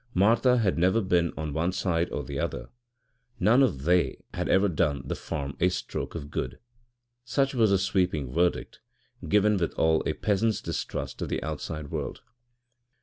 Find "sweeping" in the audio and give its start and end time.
7.77-8.31